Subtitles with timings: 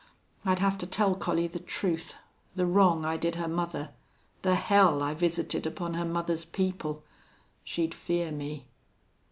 [0.43, 2.15] I'd have to tell Collie the truth
[2.55, 3.91] the wrong I did her mother
[4.41, 7.03] the hell I visited upon her mother's people....
[7.63, 8.65] She'd fear me."